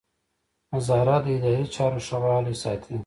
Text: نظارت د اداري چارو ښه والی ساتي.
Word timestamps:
نظارت 0.75 1.21
د 1.25 1.27
اداري 1.37 1.65
چارو 1.75 1.99
ښه 2.07 2.17
والی 2.23 2.55
ساتي. 2.63 2.97